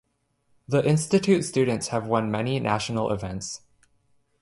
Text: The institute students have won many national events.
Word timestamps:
The 0.67 0.83
institute 0.83 1.45
students 1.45 1.89
have 1.89 2.07
won 2.07 2.31
many 2.31 2.59
national 2.59 3.11
events. 3.11 3.61